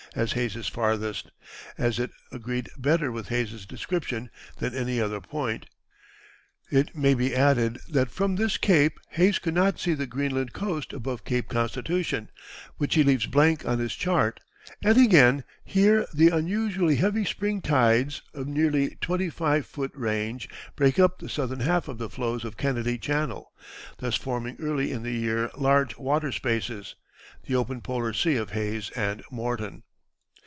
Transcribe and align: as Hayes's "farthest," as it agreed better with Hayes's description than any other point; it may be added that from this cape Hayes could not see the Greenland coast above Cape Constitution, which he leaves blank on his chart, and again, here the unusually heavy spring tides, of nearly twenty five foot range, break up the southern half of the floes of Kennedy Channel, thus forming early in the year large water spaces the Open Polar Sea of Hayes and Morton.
as 0.13 0.33
Hayes's 0.33 0.67
"farthest," 0.67 1.31
as 1.77 1.97
it 1.97 2.11
agreed 2.33 2.69
better 2.77 3.13
with 3.13 3.29
Hayes's 3.29 3.65
description 3.65 4.29
than 4.57 4.75
any 4.75 4.99
other 4.99 5.21
point; 5.21 5.65
it 6.69 6.93
may 6.93 7.13
be 7.13 7.33
added 7.33 7.79
that 7.87 8.11
from 8.11 8.35
this 8.35 8.57
cape 8.57 8.99
Hayes 9.11 9.39
could 9.39 9.53
not 9.53 9.79
see 9.79 9.93
the 9.93 10.05
Greenland 10.05 10.51
coast 10.51 10.91
above 10.91 11.23
Cape 11.23 11.47
Constitution, 11.47 12.29
which 12.75 12.95
he 12.95 13.03
leaves 13.05 13.25
blank 13.25 13.65
on 13.65 13.79
his 13.79 13.95
chart, 13.95 14.41
and 14.83 14.97
again, 14.97 15.45
here 15.63 16.05
the 16.13 16.27
unusually 16.27 16.97
heavy 16.97 17.23
spring 17.23 17.61
tides, 17.61 18.21
of 18.33 18.47
nearly 18.47 18.97
twenty 18.99 19.29
five 19.29 19.65
foot 19.65 19.93
range, 19.95 20.49
break 20.75 20.99
up 20.99 21.19
the 21.19 21.29
southern 21.29 21.61
half 21.61 21.87
of 21.87 21.99
the 21.99 22.09
floes 22.09 22.43
of 22.43 22.57
Kennedy 22.57 22.97
Channel, 22.97 23.49
thus 23.99 24.15
forming 24.17 24.57
early 24.59 24.91
in 24.91 25.03
the 25.03 25.13
year 25.13 25.49
large 25.57 25.97
water 25.97 26.33
spaces 26.33 26.95
the 27.47 27.55
Open 27.55 27.79
Polar 27.79 28.11
Sea 28.11 28.35
of 28.35 28.51
Hayes 28.51 28.89
and 28.89 29.23
Morton. 29.31 29.83